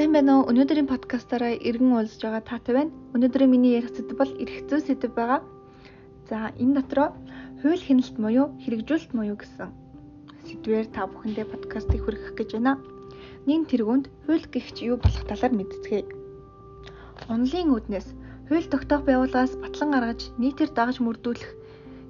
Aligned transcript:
Сайн 0.00 0.16
байна 0.16 0.32
уу? 0.40 0.48
Өнөөдрийн 0.48 0.88
подкастаараа 0.88 1.60
иргэн 1.60 1.92
уулзж 1.92 2.24
байгаа 2.24 2.40
таатай 2.40 2.72
байна. 2.72 2.92
Өнөөдрийн 3.12 3.52
миний 3.52 3.76
ярих 3.76 3.92
сэдэв 3.92 4.16
бол 4.16 4.32
эрх 4.40 4.56
зүй 4.64 4.80
сэдэв 4.80 5.12
байгаа. 5.12 5.44
За, 6.24 6.56
энэ 6.56 6.80
дотроо 6.80 7.12
хууль 7.60 7.84
хяналт 7.84 8.16
буюу 8.16 8.48
хэрэгжүүлэлт 8.64 9.12
буюу 9.12 9.36
гэсэн 9.36 9.68
сэдвээр 10.48 10.88
та 10.96 11.04
бүхэндээ 11.04 11.52
подкастыг 11.52 12.00
хүргэх 12.00 12.32
гэж 12.32 12.48
байна. 12.56 12.80
Нин 13.44 13.68
тэргуунд 13.68 14.08
хууль 14.24 14.48
гихч 14.48 14.80
юу 14.88 14.96
болох 14.96 15.24
талаар 15.28 15.52
мэдцгээе. 15.52 16.08
Онлын 17.28 17.68
үднэс 17.76 18.08
хууль 18.48 18.72
тогтоох 18.72 19.04
байгууллагаас 19.04 19.52
батлан 19.60 19.92
гаргаж 19.92 20.32
нийтээр 20.40 20.72
дагаж 20.72 21.04
мөрдүүлэх 21.04 21.52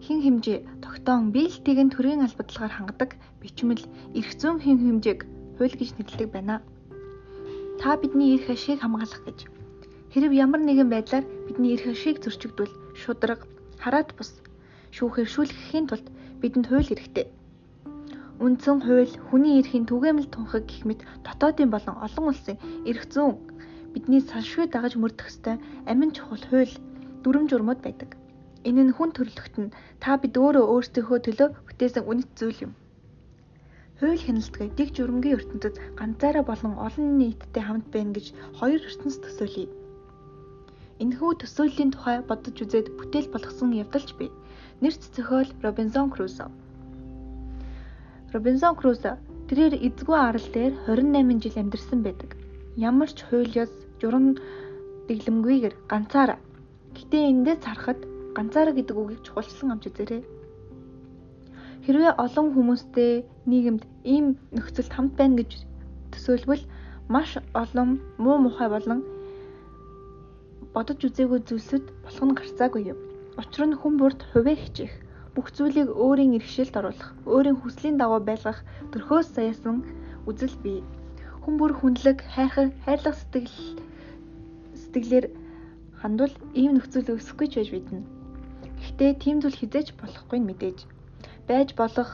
хин 0.07 0.23
хэмжээ 0.23 0.59
тогтоон 0.79 1.35
биелэлтийг 1.35 1.79
нь 1.83 1.91
төрийн 1.91 2.23
албадлагаар 2.23 2.71
хангадаг 2.71 3.19
бичмэл 3.43 3.83
эрх 4.15 4.31
зүйн 4.39 4.63
хин 4.63 4.79
хэмжээг 4.79 5.27
хууль 5.59 5.75
гэж 5.75 5.99
нэрлэдэг 5.99 6.31
байна 6.31 6.63
та 7.81 7.97
бидний 7.97 8.37
эрх 8.37 8.51
ашиг 8.53 8.79
хамгаалах 8.85 9.25
гэж. 9.25 9.49
Хэрв 10.13 10.33
ямар 10.37 10.61
нэгэн 10.61 10.93
байдлаар 10.93 11.25
бидний 11.49 11.73
эрх 11.75 11.87
ашиг 11.89 12.21
зөрчигдвөл 12.21 12.69
шудраг, 12.93 13.41
хараат 13.81 14.13
бус 14.21 14.37
шүүхээр 14.93 15.29
шүүлгэхийн 15.35 15.87
тулд 15.89 16.07
бидэнд 16.45 16.69
хууль 16.69 16.89
хэрэгтэй. 16.93 17.27
Үндсэн 18.45 18.85
хууль 18.85 19.15
хүний 19.33 19.57
эрхийн 19.61 19.89
түгээмэл 19.89 20.29
тунхаг 20.29 20.69
гэх 20.69 20.85
мэт 20.85 21.01
дотоодын 21.25 21.73
болон 21.73 21.97
олон 22.05 22.25
улсын 22.29 22.61
эрх 22.85 23.09
зүйн 23.09 23.41
бидний 23.97 24.21
салшгүй 24.21 24.69
дагаж 24.69 25.01
мөрдөх 25.01 25.33
ёстой 25.33 25.57
амин 25.91 26.13
чухал 26.13 26.45
хууль 26.53 26.75
дүрм 27.25 27.49
журмууд 27.49 27.81
байдаг. 27.81 28.11
Энэ 28.69 28.93
нь 28.93 28.95
хүн 28.97 29.11
нь 29.17 29.73
та 30.05 30.21
бид 30.21 30.35
өөрөө 30.37 30.65
өөрсдийнхөө 30.69 31.19
төлөө 31.25 31.49
бүтээсэн 31.65 32.05
үнэт 32.05 32.31
зүйл 32.37 32.61
юм. 32.69 32.73
Хууль 34.01 34.17
хяналтгүй 34.17 34.73
дэг 34.81 34.97
журмгийн 34.97 35.37
ертөнцид 35.37 35.77
ганцаараа 36.01 36.41
болон 36.49 36.73
олон 36.81 37.21
нийттэй 37.21 37.61
хамт 37.61 37.85
байна 37.93 38.17
гэж 38.17 38.33
хоёр 38.57 38.81
ертөнц 38.81 39.21
төсөөлье. 39.21 39.69
Энэхүү 41.05 41.31
төсөөллийн 41.37 41.93
тухай 41.93 42.25
бодож 42.25 42.57
үзээд 42.65 42.97
бүтээл 42.97 43.29
болгосон 43.29 43.77
явдалч 43.77 44.17
бий. 44.17 44.33
Нэрц 44.81 45.05
зохиол 45.13 45.53
Робинсон 45.61 46.09
Крузо. 46.09 46.49
Робинсон 48.33 48.73
Крузо 48.81 49.21
тэрээр 49.53 49.77
эзгүй 49.77 50.17
арал 50.17 50.49
дээр 50.49 50.73
28 50.89 51.45
жил 51.45 51.61
амьдарсан 51.61 52.01
байдаг. 52.01 52.41
Ямар 52.81 53.13
ч 53.13 53.21
хууль 53.29 53.53
ёс, 53.53 53.73
журам 54.01 54.41
дэглэмгүйгээр 55.13 55.77
ганцаараа. 55.93 56.41
Гэтэ 56.97 57.19
эндээс 57.37 57.69
харахад 57.69 58.01
ганцаараа 58.33 58.73
гэдэг 58.73 58.97
үгийг 58.97 59.21
чухалчлан 59.29 59.77
амж 59.77 59.93
үзээрэй. 59.93 60.40
Хэрвээ 61.85 62.13
олон 62.25 62.47
хүмүүстэй 62.53 63.13
нийгэмд 63.51 63.83
ийм 64.05 64.27
нөхцөлд 64.55 64.93
хамт 64.93 65.15
байна 65.17 65.41
гэж 65.41 65.51
төсөөлбөл 66.13 66.65
маш 67.15 67.31
олон 67.63 67.91
муу 68.25 68.37
мухай 68.45 68.69
болон 68.69 69.01
бодож 70.75 71.01
үзээгүй 71.09 71.41
зүйлсүүд 71.49 71.87
болох 72.05 72.25
нь 72.27 72.37
гарцаагүй 72.39 72.83
юм. 72.93 72.99
Учир 73.41 73.65
нь 73.67 73.79
хүн 73.81 73.95
бүрд 73.97 74.21
хувиа 74.31 74.57
хичээх, 74.61 74.95
бүх 75.35 75.47
зүйлийг 75.57 75.89
өөрийн 76.05 76.37
иргэшилд 76.37 76.75
оруулах, 76.79 77.11
өөрийн 77.33 77.59
хүслийн 77.59 77.97
дагуу 77.99 78.21
байлгах 78.29 78.61
төрхөөс 78.93 79.29
саяасан 79.35 79.77
үзэл 80.29 80.57
бий. 80.65 80.85
Хүн 81.43 81.55
бүр 81.57 81.73
хүндлэг, 81.81 82.19
хайрхаг, 82.35 82.71
хайрлах 82.85 83.17
сэтгэл 83.19 83.81
сэтгэлээр 84.81 85.27
хандвал 86.01 86.35
ийм 86.61 86.77
нөхцөл 86.77 87.09
үүсэхгүй 87.17 87.49
ч 87.51 87.55
байж 87.57 87.69
биднэ. 87.73 88.05
Гэхдээ 88.79 89.13
тийм 89.23 89.37
зүйл 89.41 89.57
хизээч 89.59 89.89
болохгүй 89.97 90.39
мэдээж 90.45 90.79
байж 91.51 91.75
болох 91.81 92.11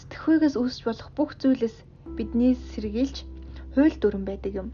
сэтгхүйгээс 0.00 0.56
үүсч 0.56 0.80
болох 0.88 1.08
бүх 1.16 1.30
зүйлээс 1.40 1.76
бидний 2.16 2.56
сэргийлж 2.72 3.16
хууль 3.76 3.96
дүрэн 4.00 4.24
байдаг 4.24 4.52
юм. 4.62 4.68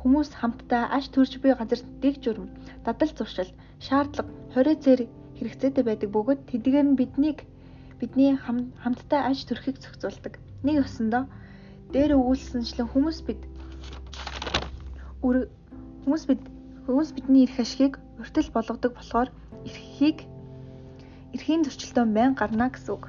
Хүмүүс 0.00 0.30
хамтдаа 0.40 0.92
аж 0.96 1.08
төрж 1.14 1.40
буй 1.40 1.56
газар 1.56 1.80
дэг 2.02 2.14
журам, 2.20 2.52
дадал 2.84 3.12
зуршил, 3.16 3.50
шаардлага, 3.80 4.28
хорио 4.52 4.76
зэрэг 4.84 5.08
хэрэгцээтэй 5.40 5.84
байдаг 5.86 6.08
бөгөөд 6.12 6.40
тэдгээр 6.50 6.86
нь 6.92 6.98
биднийг 7.00 7.38
бидний 8.00 8.36
хамтдаа 8.36 9.20
аж 9.32 9.48
төрхийг 9.48 9.80
зохицуулдаг. 9.80 10.36
Нэг 10.66 10.84
өсөндөө 10.84 11.24
дээр 11.92 12.12
өгүүлсэнчлэн 12.20 12.88
хүмүүс 12.92 13.18
бид 13.24 13.40
хүмүүс 15.24 16.24
бид 16.28 16.42
хүмүүс 16.84 17.10
бидний 17.16 17.48
эрх 17.48 17.58
ашигыг 17.64 17.94
уртл 18.20 18.52
болгодог 18.52 18.92
болохоор 18.94 19.28
эрхийг 19.64 20.28
эрхийн 21.36 21.68
зөрчилдөөн 21.68 22.10
байн 22.16 22.32
гарна 22.32 22.72
гэсэн 22.72 22.96
үг. 22.96 23.04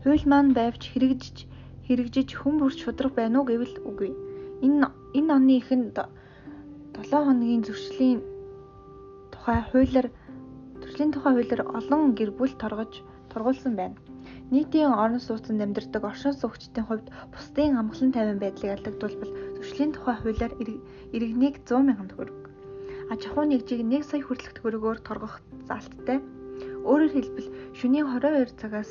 Хууль 0.00 0.24
маань 0.24 0.56
байвч 0.56 0.88
хэрэгжиж 0.88 1.44
хэрэгжиж 1.84 2.28
хүн 2.40 2.56
бүрч 2.64 2.78
шудрах 2.80 3.12
байна 3.12 3.44
уу 3.44 3.48
гэвэл 3.48 3.76
үгүй. 3.84 4.12
Энэ 4.64 4.88
энэ 5.18 5.30
оны 5.36 5.54
эхэнд 5.60 5.96
7 6.96 7.12
хоногийн 7.12 7.62
зөрчлийн 7.68 8.24
тухай 9.32 9.60
хуулиар 9.68 10.08
төрлийн 10.80 11.12
тухай 11.12 11.32
хуулиар 11.36 11.62
олон 11.78 12.16
гэр 12.16 12.30
бүл 12.32 12.54
торгож 12.56 13.04
тургуулсан 13.28 13.76
байна. 13.76 14.00
Нийтийн 14.48 14.88
орон 14.88 15.20
сууцнд 15.20 15.60
амьдардаг 15.60 16.02
оршин 16.08 16.32
суугчдын 16.40 16.88
хувьд 16.88 17.12
бусдын 17.32 17.76
амгалан 17.76 18.12
тайван 18.16 18.40
байдлыг 18.40 18.72
алдагдуулбал 18.72 19.32
зөрчлийн 19.60 19.92
тухай 19.92 20.16
хуулиар 20.18 20.52
иргэнийг 21.12 21.56
100 21.68 21.84
сая 21.84 22.08
төгрөг, 22.08 22.40
аж 23.12 23.20
ахуй 23.28 23.44
нэгжийг 23.44 23.84
1 23.84 24.08
сая 24.08 24.24
хүртэлх 24.24 24.56
төгрөгөөр 24.56 24.98
торгох 25.04 25.34
залттай 25.68 26.20
Өөрөөр 26.86 27.12
хэлбэл 27.14 27.48
шөнийн 27.78 28.06
22 28.06 28.54
цагаас 28.60 28.90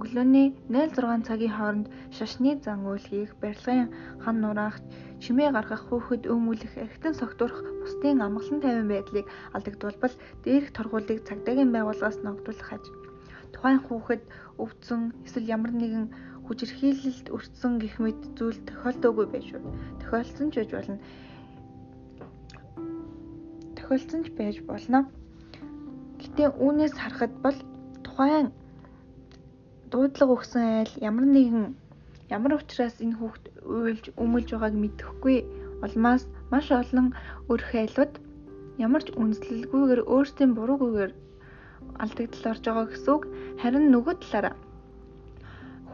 өглөөний 0.00 0.52
06 0.68 1.24
цагийн 1.28 1.54
хооронд 1.56 1.86
шашны 2.16 2.60
зан 2.60 2.84
үйл 2.84 3.00
хийх, 3.00 3.32
барилгын 3.40 3.88
хан 4.20 4.36
нураах, 4.44 4.76
чимээ 5.22 5.50
гаргах, 5.56 5.88
хөөхөд 5.88 6.28
өмүүлэх, 6.28 6.76
эргэтэн 6.76 7.14
согтуурах 7.16 7.64
бусдын 7.80 8.20
амгалан 8.20 8.60
тайван 8.60 8.88
байдлыг 8.92 9.26
алдагдуулбал 9.56 10.14
дээрх 10.44 10.68
торгуулийг 10.76 11.24
цагдаагийн 11.24 11.72
байгууллагаас 11.72 12.18
ногдуулах 12.20 12.70
аж. 12.76 12.84
Тухайн 13.52 13.80
хүүхэд 13.80 14.22
өвдсөн 14.60 15.00
эсвэл 15.24 15.48
ямар 15.56 15.72
нэгэн 15.72 16.12
хүчирхийлэлд 16.44 17.26
өртсөн 17.32 17.72
гэх 17.80 17.96
мэт 17.96 18.20
зүйл 18.36 18.60
тохиолдоогүй 18.68 19.26
байж 19.32 19.46
болно. 19.56 19.72
Тохиолдсон 20.00 20.48
ч 20.52 20.54
байж 20.60 20.70
болно. 20.76 20.98
Тохиолдсон 23.80 24.20
ч 24.24 24.28
байж 24.36 24.56
болно. 24.68 25.08
Гэхдээ 26.36 26.60
үүнээс 26.60 26.94
харахад 27.00 27.32
бол 27.40 27.58
тухайн 28.04 28.52
дуудлага 29.88 30.36
өгсөн 30.36 30.84
айл 30.84 30.92
ямар 31.00 31.24
нэгэн 31.24 31.72
ямар 32.28 32.60
учраас 32.60 33.00
энэ 33.00 33.16
хүүхд 33.16 33.44
уйлж 33.64 34.04
өмөлж 34.20 34.48
байгааг 34.52 34.76
мэдэхгүй 34.76 35.36
улмаас 35.80 36.28
маш 36.52 36.68
олон 36.68 37.16
өрх 37.48 37.72
айлууд 37.72 38.20
ямар 38.76 39.00
ч 39.00 39.16
үнслэлгүйгээр 39.16 40.00
өөрсдийн 40.12 40.52
буруугүйгээр 40.52 41.12
алдагдал 42.04 42.50
орж 42.52 42.62
байгаа 42.68 42.86
гэсэн 42.92 43.12
үг. 43.16 43.22
Харин 43.64 43.86
нөгөө 43.96 44.14
талаараа 44.20 44.54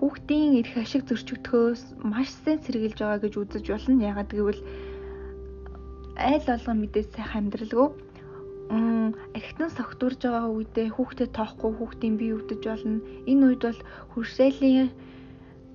хүүхдийн 0.03 0.59
эрх 0.59 0.74
ашиг 0.74 1.06
зөрчигдөхөөс 1.06 2.03
маш 2.03 2.34
сайн 2.42 2.59
сэргийлж 2.66 2.98
байгаа 2.98 3.22
гэж 3.22 3.34
үзэж 3.38 3.64
болно. 3.70 4.10
Ягаад 4.10 4.30
гэвэл 4.34 4.62
айл 6.19 6.44
болгон 6.50 6.78
мэдээ 6.82 7.04
сайхан 7.14 7.47
амьдралгүй 7.47 8.10
архитан 8.72 9.71
согтурж 9.77 10.21
байгаа 10.25 10.49
үедээ 10.49 10.88
хүүхдэд 10.97 11.31
тоохгүй 11.37 11.72
хүүхдийн 11.77 12.16
бие 12.16 12.33
өвдөж 12.41 12.62
болно. 12.65 13.05
Энэ 13.28 13.44
үед 13.47 13.62
бол 13.69 13.81
хөрсөлийн 14.16 14.88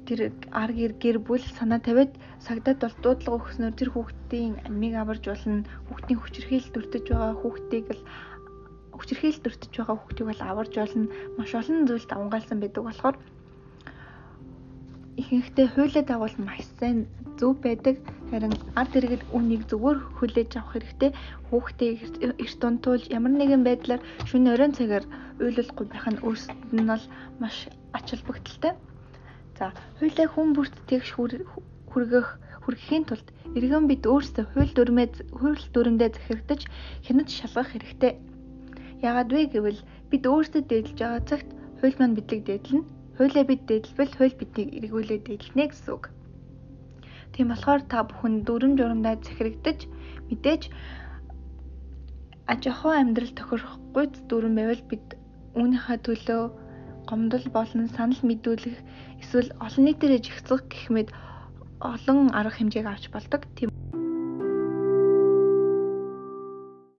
тэр 0.08 0.34
ар 0.50 0.72
гэр 0.74 0.94
гэр 1.04 1.18
бүл 1.22 1.46
санаа 1.58 1.78
тавиад 1.78 2.18
сагдад 2.42 2.82
бол 2.82 2.96
дуудлага 3.04 3.38
өгснөөр 3.38 3.76
тэр 3.78 3.90
хүүхдийн 3.94 4.54
амийг 4.66 4.96
аварж 4.98 5.24
болно. 5.30 5.68
Хүүхдийн 5.88 6.20
хүчирхийлэл 6.22 6.74
дүртэж 6.74 7.06
байгаа 7.12 7.34
хүүхдийг 7.38 7.86
л 7.94 8.04
хүчирхийлэл 8.98 9.44
дүртэж 9.46 9.74
байгаа 9.78 9.98
хүүхдийг 10.00 10.28
бол 10.32 10.42
аварж 10.42 10.74
болно. 10.80 11.06
Маш 11.38 11.52
олон 11.54 11.86
зүйлд 11.86 12.10
авангаалсан 12.10 12.58
байдаг 12.64 12.84
болохоор 12.88 13.16
ихэнхдээ 15.28 15.68
хуулиа 15.76 16.04
дагуул 16.08 16.36
маш 16.40 16.64
сайн 16.80 17.04
зөв 17.36 17.60
байдаг. 17.60 18.00
Харин 18.32 18.56
ард 18.80 18.96
иргэд 18.96 19.24
үнийг 19.36 19.68
зөвөр 19.68 20.00
хүлээж 20.16 20.56
авах 20.56 20.80
хэрэгтэй. 20.80 21.12
Хүүхдийг 21.52 22.00
эрт 22.40 22.62
унтуул 22.64 23.04
ямар 23.12 23.34
нэгэн 23.36 23.64
байдлаар 23.68 24.02
шөнө 24.24 24.56
оройн 24.56 24.72
цагаар 24.72 25.04
уйлуулахгүй 25.44 25.86
байх 25.92 26.06
нь 26.08 26.24
өөрсдөд 26.24 26.72
нь 26.72 26.88
бол 26.88 27.06
маш 27.44 27.68
ач 27.92 28.08
холбогдолтой. 28.16 28.74
За, 29.60 29.76
хуулиа 30.00 30.28
хүн 30.32 30.56
бүрт 30.56 30.76
тэгш 30.88 31.10
хүргэх 31.20 32.28
хүргэхийн 32.64 33.04
тулд 33.08 33.28
иргэн 33.52 33.86
бид 33.92 34.04
өөрсдөө 34.08 34.46
хууль 34.56 34.74
дүрмээ 34.76 35.08
хууль 35.36 35.66
дүрэндээ 35.76 36.10
захирагдаж 36.16 36.62
хянаж 37.04 37.30
шалгах 37.36 37.76
хэрэгтэй. 37.76 38.16
Яагаад 39.04 39.30
вэ 39.36 39.42
гэвэл 39.52 39.82
бид 40.12 40.24
өөрсдөө 40.24 40.62
дээдлж 40.68 41.00
байгаа 41.00 41.24
цагт 41.28 41.50
хууль 41.80 42.00
маань 42.00 42.16
бидлэг 42.16 42.44
дээдлэнэ 42.48 42.97
Хуулиа 43.18 43.44
бид 43.50 43.66
дэдлбэл 43.66 44.14
хууль 44.14 44.38
биднийг 44.38 44.70
эргүүлээд 44.78 45.24
дэдлэнэ 45.26 45.66
гэсэн 45.74 45.92
үг. 45.98 46.14
Тийм 47.34 47.50
болохоор 47.50 47.82
та 47.90 48.06
бүхэн 48.06 48.46
дүрм 48.46 48.78
журамдаа 48.78 49.18
захирагдаж 49.18 49.90
мэдээж 50.30 50.64
аж 52.46 52.62
ахуй 52.72 52.96
амьдрал 52.98 53.34
тохирохгүй 53.34 54.06
дүрм 54.30 54.54
байвал 54.56 54.84
бид 54.86 55.06
үүнийхээ 55.58 55.98
төлөө 56.06 56.42
гомдол 57.10 57.46
болон 57.58 57.90
санал 57.96 58.22
мэдүүлэх 58.22 58.78
эсвэл 59.24 59.50
олон 59.66 59.84
нийтээр 59.86 60.22
жигцэх 60.22 60.62
гэх 60.70 60.86
мэт 60.94 61.10
олон 61.82 62.30
арга 62.38 62.54
хэмжээг 62.56 62.88
авч 62.88 63.06
болдог. 63.10 63.42
Тийм 63.58 63.70